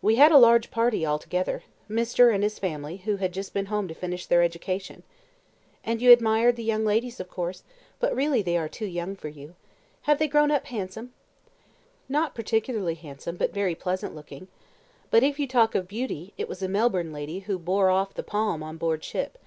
[0.00, 2.32] "We had a large party altogether Mr.
[2.32, 5.02] and his family, who had just been home to finish their education."
[5.82, 7.64] "And you admired the young ladies, of course,
[7.98, 9.56] but really they are too young for you.
[10.02, 11.12] Have they grown up handsome?"
[12.08, 14.46] "Not particularly handsome, but very pleasant looking;
[15.10, 18.22] but if you talk of beauty, it was a Melbourne lady who bore off the
[18.22, 19.38] palm on board ship.